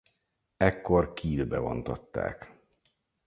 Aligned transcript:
Ekkor 0.57 1.13
Kielbe 1.13 1.57
vontatták. 1.59 2.57